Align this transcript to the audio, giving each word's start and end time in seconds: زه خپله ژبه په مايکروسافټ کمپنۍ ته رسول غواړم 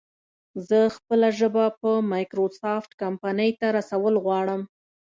زه 0.67 0.79
خپله 0.95 1.27
ژبه 1.39 1.65
په 1.79 1.89
مايکروسافټ 2.11 2.91
کمپنۍ 3.01 3.51
ته 3.59 3.67
رسول 3.77 4.13
غواړم 4.23 4.61